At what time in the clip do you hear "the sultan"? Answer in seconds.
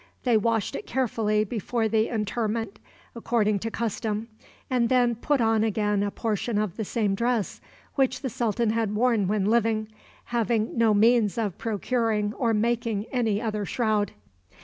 8.23-8.71